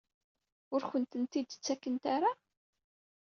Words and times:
Ur 0.73 0.81
akent-tent-id-ttakent 0.83 2.03
ara? 2.15 2.31